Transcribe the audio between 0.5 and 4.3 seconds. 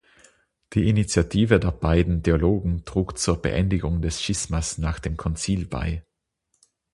Die Initiative der beiden Theologen trug zur Beendigung des